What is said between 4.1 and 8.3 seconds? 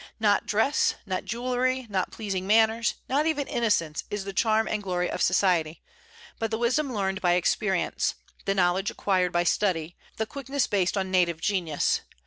the charm and glory of society; but the wisdom learned by experience,